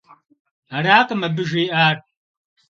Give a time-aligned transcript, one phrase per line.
[0.75, 1.97] Аракъым абы жиӏар.